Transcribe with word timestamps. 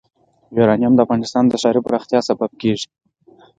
یورانیم 0.57 0.93
د 0.95 0.99
افغانستان 1.05 1.43
د 1.47 1.53
ښاري 1.61 1.81
پراختیا 1.87 2.19
سبب 2.29 2.51
کېږي. 2.61 2.87